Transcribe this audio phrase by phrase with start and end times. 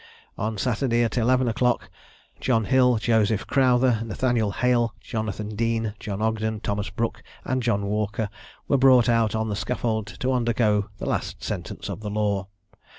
[0.35, 1.91] On Saturday at eleven o'clock,
[2.39, 8.27] John Hill, Joseph Crowther, Nathaniel Hayle, Jonathan Deane, John Ogden, Thomas Brook, and John Walker,
[8.67, 12.47] were brought out on the scaffold to undergo the last sentence of the law.